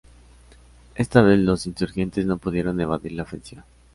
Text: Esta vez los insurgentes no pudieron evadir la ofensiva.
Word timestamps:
Esta 0.95 1.21
vez 1.21 1.37
los 1.37 1.67
insurgentes 1.67 2.25
no 2.25 2.39
pudieron 2.39 2.81
evadir 2.81 3.11
la 3.11 3.21
ofensiva. 3.21 3.65